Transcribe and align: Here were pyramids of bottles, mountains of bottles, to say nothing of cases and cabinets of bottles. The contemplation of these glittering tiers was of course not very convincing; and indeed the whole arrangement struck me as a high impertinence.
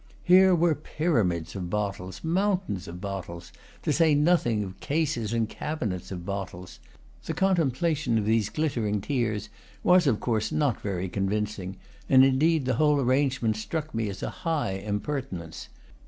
Here 0.23 0.55
were 0.55 0.73
pyramids 0.73 1.55
of 1.55 1.69
bottles, 1.69 2.23
mountains 2.23 2.87
of 2.87 2.99
bottles, 2.99 3.53
to 3.83 3.93
say 3.93 4.15
nothing 4.15 4.63
of 4.63 4.79
cases 4.79 5.31
and 5.31 5.47
cabinets 5.47 6.11
of 6.11 6.25
bottles. 6.25 6.79
The 7.25 7.35
contemplation 7.35 8.17
of 8.17 8.25
these 8.25 8.49
glittering 8.49 9.01
tiers 9.01 9.49
was 9.83 10.07
of 10.07 10.19
course 10.19 10.51
not 10.51 10.81
very 10.81 11.07
convincing; 11.07 11.77
and 12.09 12.25
indeed 12.25 12.65
the 12.65 12.77
whole 12.81 12.99
arrangement 12.99 13.57
struck 13.57 13.93
me 13.93 14.09
as 14.09 14.23
a 14.23 14.31
high 14.41 14.71
impertinence. 14.71 15.69